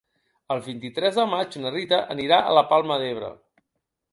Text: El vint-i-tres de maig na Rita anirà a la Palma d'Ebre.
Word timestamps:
El 0.53 0.61
vint-i-tres 0.67 1.19
de 1.19 1.25
maig 1.33 1.57
na 1.65 1.73
Rita 1.75 1.99
anirà 2.15 2.41
a 2.47 2.57
la 2.61 2.65
Palma 2.73 2.99
d'Ebre. 3.03 3.31